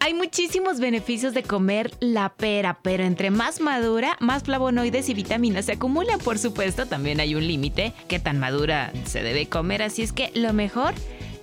[0.00, 5.64] Hay muchísimos beneficios de comer la pera, pero entre más madura, más flavonoides y vitaminas
[5.64, 6.20] se acumulan.
[6.20, 7.92] Por supuesto, también hay un límite.
[8.06, 9.82] ¿Qué tan madura se debe comer?
[9.82, 10.94] Así es que lo mejor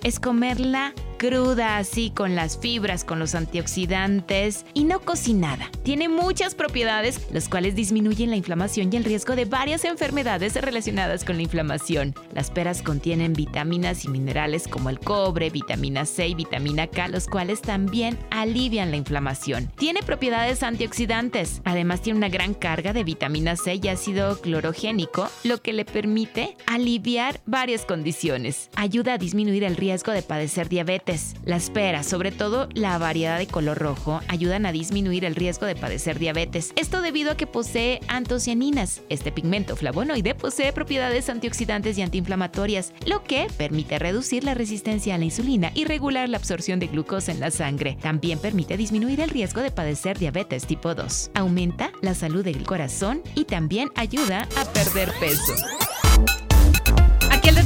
[0.02, 5.70] es comerla cruda, así con las fibras, con los antioxidantes y no cocinada.
[5.82, 11.24] Tiene muchas propiedades, las cuales disminuyen la inflamación y el riesgo de varias enfermedades relacionadas
[11.24, 12.14] con la inflamación.
[12.34, 17.26] Las peras contienen vitaminas y minerales como el cobre, vitamina C y vitamina K, los
[17.26, 19.70] cuales también alivian la inflamación.
[19.76, 21.62] Tiene propiedades antioxidantes.
[21.64, 26.56] Además tiene una gran carga de vitamina C y ácido clorogénico, lo que le permite
[26.66, 28.68] aliviar varias condiciones.
[28.74, 31.05] Ayuda a disminuir el riesgo de padecer diabetes
[31.44, 35.76] las peras, sobre todo la variedad de color rojo, ayudan a disminuir el riesgo de
[35.76, 36.72] padecer diabetes.
[36.74, 39.02] Esto debido a que posee antocianinas.
[39.08, 45.18] Este pigmento flavonoide posee propiedades antioxidantes y antiinflamatorias, lo que permite reducir la resistencia a
[45.18, 47.96] la insulina y regular la absorción de glucosa en la sangre.
[48.00, 51.30] También permite disminuir el riesgo de padecer diabetes tipo 2.
[51.34, 55.54] Aumenta la salud del corazón y también ayuda a perder peso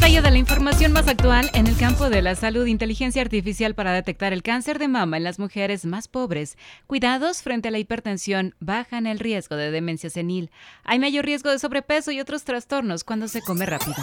[0.00, 3.92] detalle de la información más actual en el campo de la salud, inteligencia artificial para
[3.92, 6.56] detectar el cáncer de mama en las mujeres más pobres.
[6.86, 10.50] Cuidados frente a la hipertensión bajan el riesgo de demencia senil.
[10.84, 13.96] Hay mayor riesgo de sobrepeso y otros trastornos cuando se come rápido.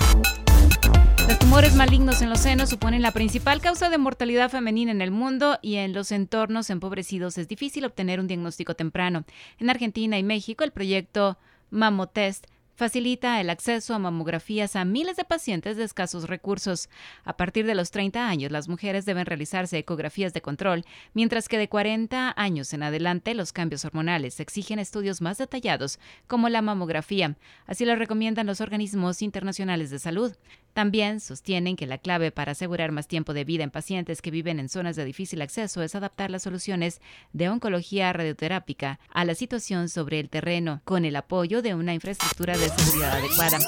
[1.27, 5.09] Los tumores malignos en los senos suponen la principal causa de mortalidad femenina en el
[5.09, 9.25] mundo y en los entornos empobrecidos es difícil obtener un diagnóstico temprano.
[9.57, 11.39] En Argentina y México, el proyecto
[11.71, 12.45] Mamotest
[12.77, 16.89] facilita el acceso a mamografías a miles de pacientes de escasos recursos.
[17.25, 21.57] A partir de los 30 años, las mujeres deben realizarse ecografías de control, mientras que
[21.57, 27.35] de 40 años en adelante los cambios hormonales exigen estudios más detallados, como la mamografía.
[27.65, 30.35] Así lo recomiendan los organismos internacionales de salud.
[30.73, 34.59] También sostienen que la clave para asegurar más tiempo de vida en pacientes que viven
[34.59, 37.01] en zonas de difícil acceso es adaptar las soluciones
[37.33, 42.55] de oncología radioterápica a la situación sobre el terreno, con el apoyo de una infraestructura
[42.55, 43.59] de seguridad adecuada.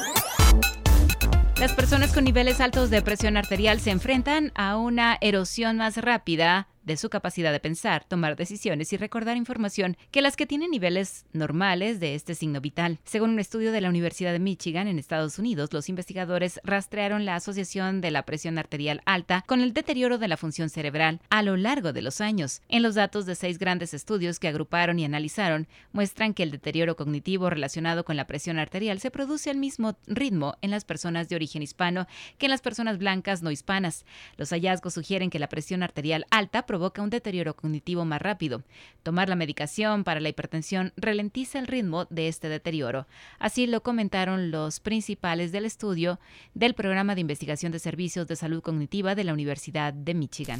[1.59, 6.69] Las personas con niveles altos de presión arterial se enfrentan a una erosión más rápida
[6.83, 11.25] de su capacidad de pensar, tomar decisiones y recordar información que las que tienen niveles
[11.33, 12.99] normales de este signo vital.
[13.03, 17.35] Según un estudio de la Universidad de Michigan en Estados Unidos, los investigadores rastrearon la
[17.35, 21.57] asociación de la presión arterial alta con el deterioro de la función cerebral a lo
[21.57, 22.61] largo de los años.
[22.69, 26.95] En los datos de seis grandes estudios que agruparon y analizaron, muestran que el deterioro
[26.95, 31.35] cognitivo relacionado con la presión arterial se produce al mismo ritmo en las personas de
[31.35, 32.07] origen hispano
[32.37, 34.05] que en las personas blancas no hispanas.
[34.37, 38.61] Los hallazgos sugieren que la presión arterial alta provoca un deterioro cognitivo más rápido.
[39.01, 43.07] Tomar la medicación para la hipertensión ralentiza el ritmo de este deterioro.
[43.39, 46.19] Así lo comentaron los principales del estudio
[46.53, 50.59] del Programa de Investigación de Servicios de Salud Cognitiva de la Universidad de Michigan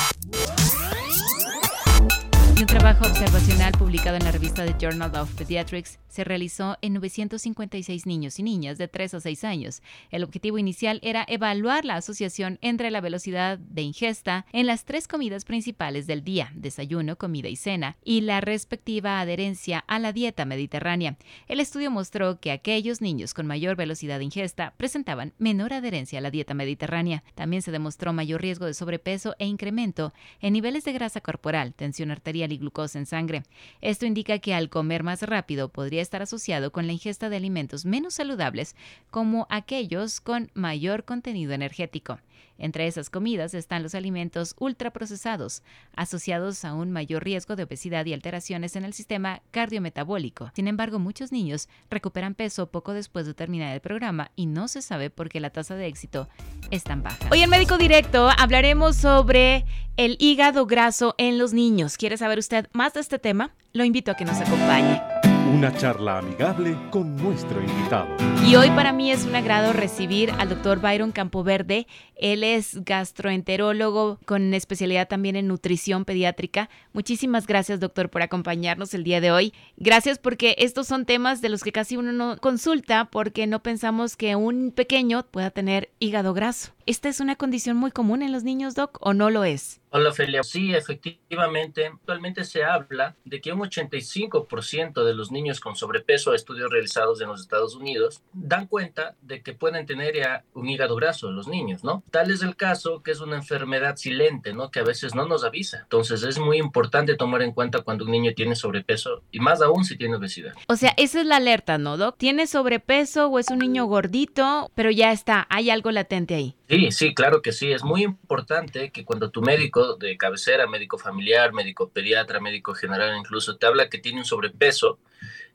[2.60, 8.06] un trabajo observacional publicado en la revista The Journal of Pediatrics se realizó en 956
[8.06, 9.82] niños y niñas de 3 a 6 años.
[10.10, 15.08] El objetivo inicial era evaluar la asociación entre la velocidad de ingesta en las tres
[15.08, 20.44] comidas principales del día, desayuno, comida y cena, y la respectiva adherencia a la dieta
[20.44, 21.18] mediterránea.
[21.48, 26.22] El estudio mostró que aquellos niños con mayor velocidad de ingesta presentaban menor adherencia a
[26.22, 27.24] la dieta mediterránea.
[27.36, 32.12] También se demostró mayor riesgo de sobrepeso e incremento en niveles de grasa corporal, tensión
[32.12, 33.44] arterial y glucosa en sangre.
[33.82, 37.86] Esto indica que al comer más rápido podría estar asociado con la ingesta de alimentos
[37.86, 38.76] menos saludables,
[39.12, 42.20] como aquellos con mayor contenido energético.
[42.58, 45.64] Entre esas comidas están los alimentos ultraprocesados,
[45.96, 50.52] asociados a un mayor riesgo de obesidad y alteraciones en el sistema cardiometabólico.
[50.56, 54.82] Sin embargo, muchos niños recuperan peso poco después de terminar el programa y no se
[54.82, 56.28] sabe por qué la tasa de éxito
[56.72, 57.30] es tan baja.
[57.32, 59.66] Hoy en Médico Directo hablaremos sobre
[59.98, 61.98] el hígado graso en los niños.
[61.98, 63.54] ¿Quiere saber usted más de este tema?
[63.74, 65.19] Lo invito a que nos acompañe.
[65.52, 68.08] Una charla amigable con nuestro invitado.
[68.48, 71.88] Y hoy para mí es un agrado recibir al doctor Byron Campoverde.
[72.16, 76.70] Él es gastroenterólogo con especialidad también en nutrición pediátrica.
[76.94, 79.54] Muchísimas gracias, doctor, por acompañarnos el día de hoy.
[79.76, 84.16] Gracias porque estos son temas de los que casi uno no consulta porque no pensamos
[84.16, 86.74] que un pequeño pueda tener hígado graso.
[86.90, 89.80] ¿Esta es una condición muy común en los niños, Doc, o no lo es?
[89.92, 90.42] Hola, Felia.
[90.42, 96.72] Sí, efectivamente, actualmente se habla de que un 85% de los niños con sobrepeso, estudios
[96.72, 101.30] realizados en los Estados Unidos, dan cuenta de que pueden tener ya un hígado graso
[101.30, 102.04] los niños, ¿no?
[102.10, 104.72] Tal es el caso que es una enfermedad silente, ¿no?
[104.72, 105.82] Que a veces no nos avisa.
[105.84, 109.86] Entonces es muy importante tomar en cuenta cuando un niño tiene sobrepeso y más aún
[109.86, 110.54] si tiene obesidad.
[110.68, 112.18] O sea, esa es la alerta, ¿no, Doc?
[112.18, 116.56] ¿Tiene sobrepeso o es un niño gordito, pero ya está, hay algo latente ahí?
[116.70, 117.72] Sí, sí, claro que sí.
[117.72, 123.18] Es muy importante que cuando tu médico de cabecera, médico familiar, médico pediatra, médico general
[123.18, 125.00] incluso, te habla que tiene un sobrepeso,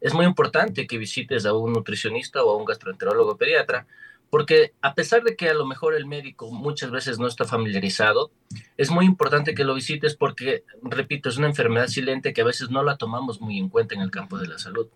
[0.01, 3.87] es muy importante que visites a un nutricionista o a un gastroenterólogo pediatra,
[4.29, 8.33] porque a pesar de que a lo mejor el médico muchas veces no está familiarizado,
[8.77, 12.71] es muy importante que lo visites porque, repito, es una enfermedad silente que a veces
[12.71, 14.89] no la tomamos muy en cuenta en el campo de la salud.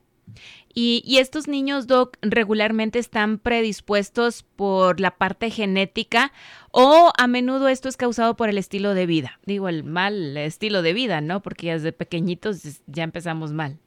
[0.74, 6.32] Y, estos niños, Doc, regularmente están predispuestos por la parte genética
[6.70, 9.40] o a menudo esto es causado por el estilo de vida.
[9.44, 11.42] Digo, el mal estilo de vida, ¿no?
[11.42, 13.78] Porque desde pequeñitos ya empezamos mal.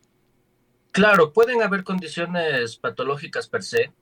[0.91, 3.93] Claro, pueden haber condiciones patológicas per se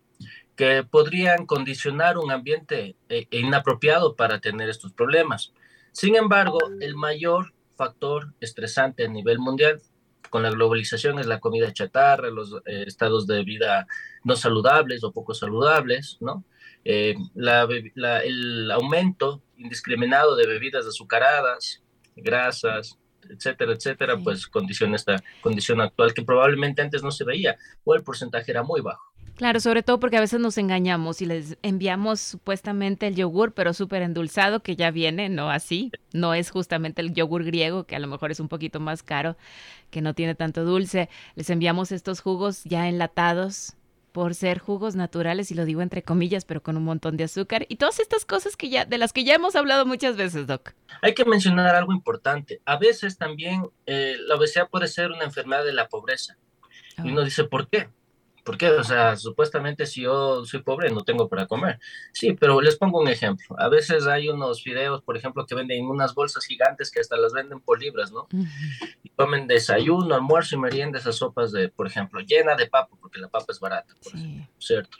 [0.55, 5.53] que podrían condicionar un ambiente eh, inapropiado para tener estos problemas.
[5.91, 9.81] Sin embargo, el mayor factor estresante a nivel mundial
[10.29, 13.87] con la globalización es la comida chatarra, los eh, estados de vida
[14.23, 16.43] no saludables o poco saludables, ¿no?
[16.85, 21.83] Eh, el aumento indiscriminado de bebidas azucaradas,
[22.15, 22.97] grasas,
[23.29, 28.03] etcétera, etcétera, pues condiciona esta condición actual que probablemente antes no se veía o el
[28.03, 29.08] porcentaje era muy bajo.
[29.39, 33.73] Claro, sobre todo porque a veces nos engañamos y les enviamos supuestamente el yogur, pero
[33.73, 35.93] súper endulzado que ya viene, no así.
[36.11, 39.37] No es justamente el yogur griego, que a lo mejor es un poquito más caro,
[39.91, 41.07] que no tiene tanto dulce.
[41.35, 43.77] Les enviamos estos jugos ya enlatados
[44.11, 47.65] por ser jugos naturales, y lo digo entre comillas, pero con un montón de azúcar.
[47.69, 50.73] Y todas estas cosas que ya, de las que ya hemos hablado muchas veces, Doc.
[51.01, 52.59] Hay que mencionar algo importante.
[52.65, 56.35] A veces también eh, la obesidad puede ser una enfermedad de la pobreza.
[57.01, 57.87] Y uno dice, ¿por qué?
[58.49, 58.71] ¿Por qué?
[58.71, 61.79] O sea, supuestamente si yo soy pobre no tengo para comer.
[62.13, 63.55] Sí, pero les pongo un ejemplo.
[63.59, 67.31] A veces hay unos videos, por ejemplo, que venden unas bolsas gigantes que hasta las
[67.31, 68.27] venden por libras, ¿no?
[69.03, 73.19] Y comen desayuno, almuerzo y merienda esas sopas de, por ejemplo, llena de papa, porque
[73.19, 74.13] la papa es barata, por
[74.57, 74.97] ¿cierto?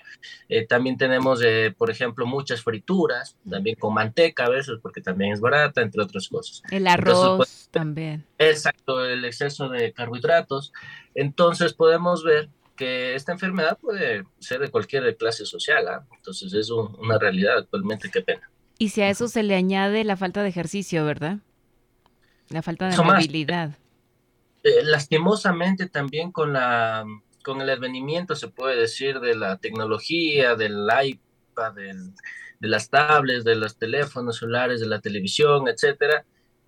[0.48, 5.34] Eh, también tenemos, eh, por ejemplo, muchas frituras, también con manteca a veces, porque también
[5.34, 6.62] es barata, entre otras cosas.
[6.70, 8.28] El arroz pues, también.
[8.38, 10.72] Exacto, el exceso de carbohidratos.
[11.16, 12.48] Entonces podemos ver
[12.80, 16.08] que esta enfermedad puede ser de cualquier clase social, ¿ah?
[16.16, 18.50] entonces es una realidad actualmente, qué pena.
[18.78, 21.40] Y si a eso se le añade la falta de ejercicio, ¿verdad?
[22.48, 23.72] La falta de movilidad.
[24.64, 27.06] Eh, lastimosamente también con la
[27.44, 33.56] con el advenimiento, se puede decir, de la tecnología, del iPad, de las tablets, de
[33.56, 36.26] los teléfonos celulares, de la televisión, etcétera,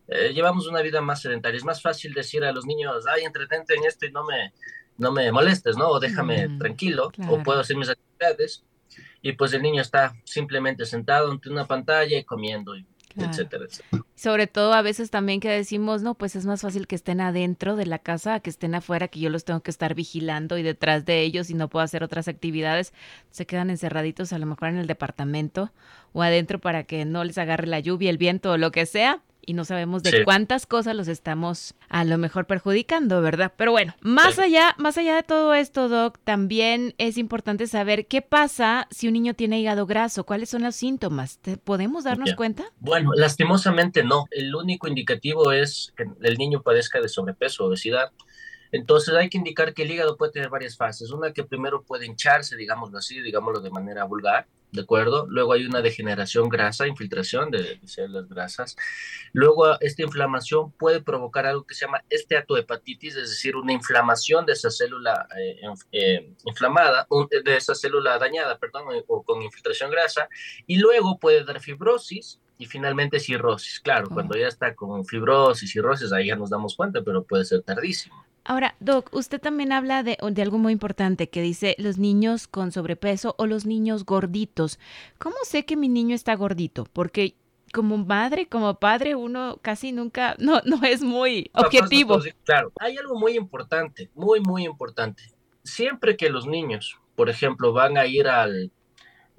[0.07, 1.57] eh, llevamos una vida más sedentaria.
[1.57, 4.53] Es más fácil decir a los niños, ay, entretente en esto y no me,
[5.01, 5.89] no me molestes, ¿no?
[5.89, 8.63] O déjame mm, tranquilo, o puedo hacer mis actividades.
[9.21, 12.73] Y pues el niño está simplemente sentado ante una pantalla y comiendo,
[13.15, 14.03] etcétera, etcétera.
[14.15, 17.75] Sobre todo a veces también que decimos, no, pues es más fácil que estén adentro
[17.75, 21.05] de la casa que estén afuera, que yo los tengo que estar vigilando y detrás
[21.05, 22.93] de ellos y no puedo hacer otras actividades.
[23.31, 25.71] Se quedan encerraditos a lo mejor en el departamento
[26.13, 29.21] o adentro para que no les agarre la lluvia, el viento o lo que sea
[29.45, 33.53] y no sabemos de cuántas cosas los estamos a lo mejor perjudicando, ¿verdad?
[33.57, 38.21] Pero bueno, más allá, más allá de todo esto, Doc, también es importante saber qué
[38.21, 41.39] pasa si un niño tiene hígado graso, cuáles son los síntomas.
[41.63, 42.65] ¿Podemos darnos cuenta?
[42.79, 44.25] Bueno, lastimosamente no.
[44.31, 48.11] El único indicativo es que el niño padezca de sobrepeso, obesidad.
[48.71, 51.11] Entonces hay que indicar que el hígado puede tener varias fases.
[51.11, 55.27] Una que primero puede hincharse, digámoslo así, digámoslo de manera vulgar, ¿de acuerdo?
[55.29, 58.75] Luego hay una degeneración grasa, infiltración de, células grasas.
[59.33, 64.53] Luego esta inflamación puede provocar algo que se llama esteatohepatitis, es decir, una inflamación de
[64.53, 65.59] esa célula eh,
[65.91, 67.07] eh, inflamada,
[67.43, 70.29] de esa célula dañada, perdón, eh, o con infiltración grasa.
[70.65, 73.79] Y luego puede dar fibrosis, y finalmente cirrosis.
[73.79, 77.63] Claro, cuando ya está con fibrosis, cirrosis, ahí ya nos damos cuenta, pero puede ser
[77.63, 78.23] tardísimo.
[78.43, 83.35] Ahora, Doc, usted también habla de, algo muy importante que dice los niños con sobrepeso
[83.37, 84.79] o los niños gorditos.
[85.19, 86.85] ¿Cómo sé que mi niño está gordito?
[86.91, 87.35] Porque
[87.71, 92.19] como madre, como padre, uno casi nunca, no, no es muy objetivo.
[92.43, 95.23] Claro, hay algo muy importante, muy, muy importante.
[95.63, 98.71] Siempre que los niños, por ejemplo, van a ir al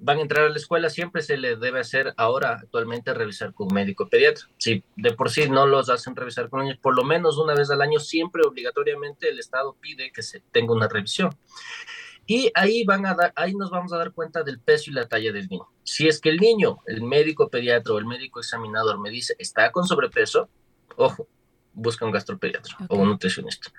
[0.02, 3.68] van a entrar a la escuela, siempre se les debe hacer ahora actualmente revisar con
[3.68, 4.44] un médico pediatra.
[4.59, 7.71] Si de por sí no los hacen revisar con niños, por lo menos una vez
[7.71, 11.30] al año, siempre obligatoriamente el Estado pide que se tenga una revisión.
[12.26, 15.06] Y ahí, van a dar, ahí nos vamos a dar cuenta del peso y la
[15.06, 15.68] talla del niño.
[15.85, 19.71] Si es que el niño, el médico pediatra o el médico examinador me dice está
[19.71, 20.49] con sobrepeso,
[20.97, 21.28] ojo,
[21.73, 23.73] busca un gastropediatra o un nutricionista.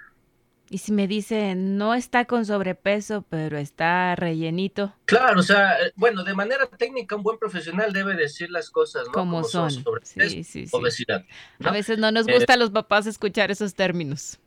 [0.73, 4.91] Y si me dice, no está con sobrepeso, pero está rellenito.
[5.05, 9.05] Claro, o sea, eh, bueno, de manera técnica, un buen profesional debe decir las cosas,
[9.05, 9.11] ¿no?
[9.11, 9.69] Como, son.
[9.69, 9.83] sí,
[10.29, 10.65] sí, sí.
[10.71, 11.25] Obesidad.
[11.63, 14.39] A veces no nos gusta a los papás escuchar esos términos.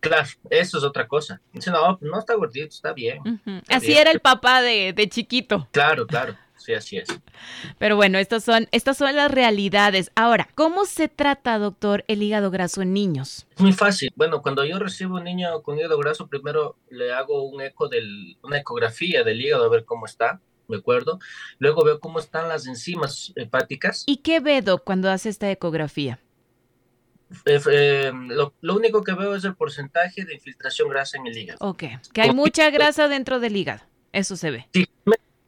[0.00, 1.40] Claro, eso es otra cosa.
[1.52, 3.40] Dice, no, no está gordito, está bien.
[3.68, 5.68] Así era el papá de, de chiquito.
[5.70, 6.34] Claro, claro.
[6.68, 7.08] Sí, así es.
[7.78, 10.12] Pero bueno, estas son, estas son las realidades.
[10.14, 13.46] Ahora, ¿cómo se trata, doctor, el hígado graso en niños?
[13.56, 14.12] Es muy fácil.
[14.16, 18.36] Bueno, cuando yo recibo un niño con hígado graso, primero le hago un eco del,
[18.42, 20.42] una ecografía del hígado a ver cómo está.
[20.68, 21.18] ¿De acuerdo?
[21.58, 24.04] Luego veo cómo están las enzimas hepáticas.
[24.06, 26.20] ¿Y qué ve, doc, cuando hace esta ecografía?
[27.46, 31.38] Eh, eh, lo, lo, único que veo es el porcentaje de infiltración grasa en el
[31.38, 31.58] hígado.
[31.62, 33.80] Ok, que hay mucha grasa dentro del hígado.
[34.12, 34.68] Eso se ve.
[34.74, 34.86] Sí,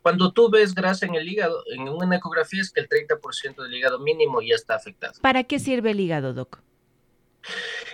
[0.02, 3.75] cuando tú ves grasa en el hígado, en una ecografía es que el 30% del
[3.75, 5.21] hígado mínimo ya está afectado.
[5.21, 6.61] ¿Para qué sirve el hígado, Doc?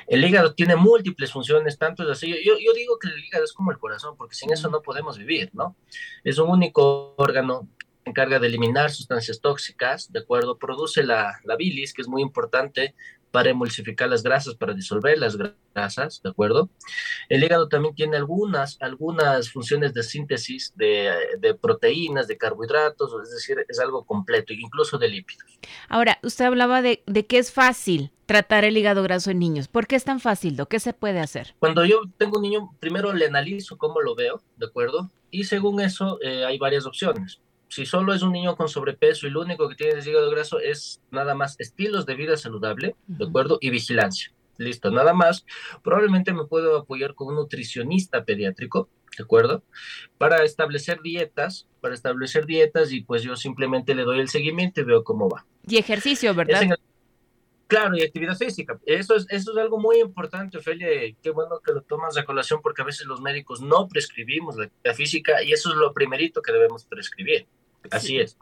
[0.06, 2.28] El hígado tiene múltiples funciones, tanto es así.
[2.44, 5.18] Yo, yo digo que el hígado es como el corazón, porque sin eso no podemos
[5.18, 5.76] vivir, ¿no?
[6.22, 7.68] Es un único órgano
[8.04, 10.58] que encarga de eliminar sustancias tóxicas, ¿de acuerdo?
[10.58, 12.94] Produce la, la bilis, que es muy importante
[13.36, 16.70] para emulsificar las grasas, para disolver las grasas, ¿de acuerdo?
[17.28, 23.30] El hígado también tiene algunas, algunas funciones de síntesis de, de, proteínas, de carbohidratos, es
[23.30, 25.44] decir, es algo completo, incluso de lípidos.
[25.90, 29.68] Ahora, usted hablaba de, de que es fácil tratar el hígado graso en niños.
[29.68, 30.58] ¿Por qué es tan fácil?
[30.70, 31.54] ¿Qué se puede hacer?
[31.58, 35.10] Cuando yo tengo un niño, primero le analizo cómo lo veo, ¿de acuerdo?
[35.30, 39.30] Y según eso, eh, hay varias opciones si solo es un niño con sobrepeso y
[39.30, 43.24] lo único que tiene es hígado graso es nada más estilos de vida saludable, ¿de
[43.24, 43.58] acuerdo?
[43.60, 44.32] Y vigilancia.
[44.58, 45.44] Listo, nada más.
[45.82, 49.62] Probablemente me puedo apoyar con un nutricionista pediátrico, ¿de acuerdo?
[50.18, 54.84] Para establecer dietas, para establecer dietas y pues yo simplemente le doy el seguimiento y
[54.84, 55.44] veo cómo va.
[55.66, 56.62] Y ejercicio, ¿verdad?
[56.62, 56.76] El...
[57.66, 58.78] Claro, y actividad física.
[58.86, 60.88] Eso es, eso es algo muy importante, Ophelia.
[61.20, 64.66] Qué bueno que lo tomas a colación porque a veces los médicos no prescribimos la
[64.66, 67.48] actividad física y eso es lo primerito que debemos prescribir.
[67.90, 68.18] Así sí.
[68.18, 68.38] es.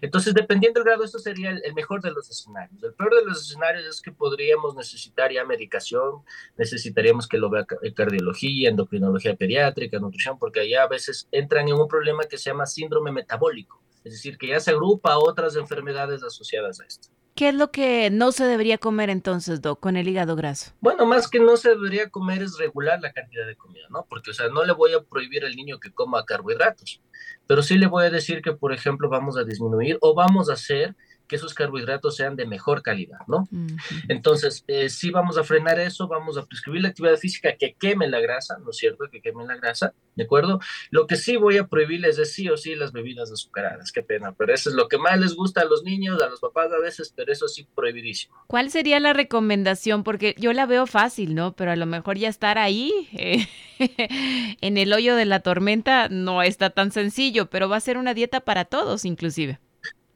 [0.00, 2.82] Entonces, dependiendo del grado, esto sería el, el, mejor de los escenarios.
[2.82, 6.22] El peor de los escenarios es que podríamos necesitar ya medicación,
[6.56, 11.88] necesitaríamos que lo vea cardiología, endocrinología pediátrica, nutrición, porque allá a veces entran en un
[11.88, 16.22] problema que se llama síndrome metabólico, es decir, que ya se agrupa a otras enfermedades
[16.22, 17.08] asociadas a esto.
[17.42, 20.70] ¿Qué es lo que no se debería comer entonces, Doc, con el hígado graso?
[20.80, 24.06] Bueno, más que no se debería comer es regular la cantidad de comida, ¿no?
[24.08, 27.02] Porque, o sea, no le voy a prohibir al niño que coma carbohidratos,
[27.48, 30.52] pero sí le voy a decir que, por ejemplo, vamos a disminuir o vamos a
[30.52, 30.94] hacer
[31.32, 33.48] que esos carbohidratos sean de mejor calidad, ¿no?
[33.50, 34.04] Uh -huh.
[34.08, 38.06] Entonces, eh, sí vamos a frenar eso, vamos a prescribir la actividad física que queme
[38.06, 39.06] la grasa, ¿no es cierto?
[39.10, 40.60] Que queme la grasa, ¿de acuerdo?
[40.90, 44.32] Lo que sí voy a prohibirles es sí o sí las bebidas azucaradas, qué pena,
[44.32, 46.78] pero eso es lo que más les gusta a los niños, a los papás a
[46.78, 48.36] veces, pero eso sí prohibidísimo.
[48.46, 50.04] ¿Cuál sería la recomendación?
[50.04, 51.56] Porque yo la veo fácil, ¿no?
[51.56, 53.46] Pero a lo mejor ya estar ahí eh,
[54.60, 58.12] en el hoyo de la tormenta no está tan sencillo, pero va a ser una
[58.12, 59.58] dieta para todos, inclusive.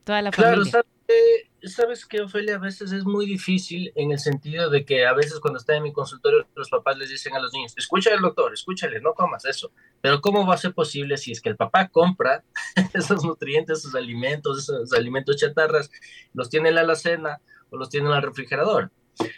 [0.05, 0.85] Toda la claro, familia.
[1.09, 5.13] Eh, sabes que Ofelia a veces es muy difícil en el sentido de que a
[5.13, 8.23] veces cuando está en mi consultorio los papás les dicen a los niños, escúchale al
[8.23, 9.71] doctor, escúchale, no comas eso.
[10.01, 12.45] Pero ¿cómo va a ser posible si es que el papá compra
[12.95, 15.91] esos nutrientes, esos alimentos, esos alimentos chatarras,
[16.35, 18.91] los tiene en la alacena o los tiene en el refrigerador?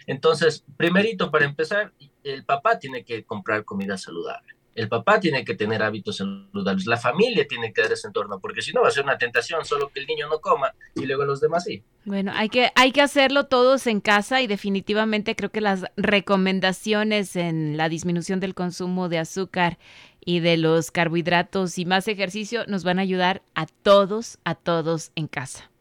[0.06, 1.92] Entonces, primerito, para empezar,
[2.24, 4.57] el papá tiene que comprar comida saludable.
[4.78, 8.62] El papá tiene que tener hábitos saludables, la familia tiene que dar ese entorno, porque
[8.62, 11.24] si no va a ser una tentación, solo que el niño no coma y luego
[11.24, 11.82] los demás sí.
[12.04, 17.34] Bueno, hay que, hay que hacerlo todos en casa y definitivamente creo que las recomendaciones
[17.34, 19.78] en la disminución del consumo de azúcar
[20.24, 25.10] y de los carbohidratos y más ejercicio nos van a ayudar a todos, a todos
[25.16, 25.72] en casa.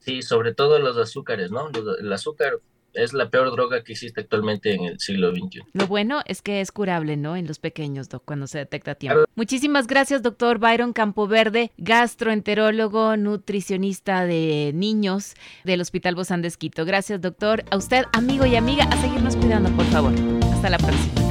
[0.00, 1.70] Sí, sobre todo los azúcares, ¿no?
[1.98, 2.60] El azúcar
[2.94, 5.62] es la peor droga que existe actualmente en el siglo XXI.
[5.72, 7.36] Lo bueno es que es curable, ¿no?
[7.36, 9.14] En los pequeños, doc, cuando se detecta a tiempo.
[9.14, 9.28] Claro.
[9.34, 15.34] Muchísimas gracias, doctor Byron Campoverde, gastroenterólogo, nutricionista de niños
[15.64, 16.84] del Hospital Bozán de Esquito.
[16.84, 17.64] Gracias, doctor.
[17.70, 20.12] A usted, amigo y amiga, a seguirnos cuidando, por favor.
[20.52, 21.22] Hasta la próxima.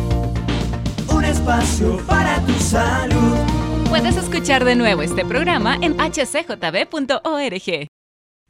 [1.14, 3.38] Un espacio para tu salud.
[3.90, 7.91] Puedes escuchar de nuevo este programa en hcjb.org.